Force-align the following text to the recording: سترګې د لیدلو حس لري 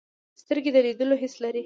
سترګې 0.41 0.71
د 0.73 0.77
لیدلو 0.85 1.15
حس 1.21 1.35
لري 1.43 1.59